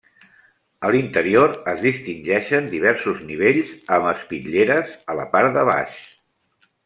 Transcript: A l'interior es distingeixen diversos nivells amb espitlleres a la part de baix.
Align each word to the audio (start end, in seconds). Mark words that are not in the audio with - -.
A 0.87 0.89
l'interior 0.93 1.51
es 1.73 1.83
distingeixen 1.87 2.71
diversos 2.71 3.21
nivells 3.27 3.75
amb 3.99 4.11
espitlleres 4.15 4.97
a 5.15 5.19
la 5.23 5.27
part 5.37 5.55
de 5.59 5.69
baix. 5.73 6.01